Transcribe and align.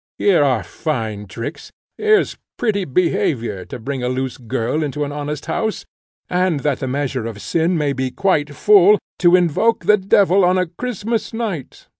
Here 0.17 0.43
are 0.43 0.63
fine 0.63 1.27
tricks! 1.27 1.71
here's 1.95 2.35
pretty 2.57 2.85
behaviour! 2.85 3.65
to 3.65 3.77
bring 3.77 4.01
a 4.01 4.09
loose 4.09 4.37
girl 4.39 4.81
into 4.81 5.03
an 5.03 5.11
honest 5.11 5.45
house; 5.45 5.85
and, 6.27 6.61
that 6.61 6.79
the 6.79 6.87
measure 6.87 7.27
of 7.27 7.39
sin 7.39 7.77
may 7.77 7.93
be 7.93 8.09
quite 8.09 8.55
full, 8.55 8.97
to 9.19 9.35
invoke 9.35 9.85
the 9.85 9.97
devil 9.97 10.43
on 10.43 10.57
a 10.57 10.65
Christmas 10.65 11.33
night! 11.35 11.85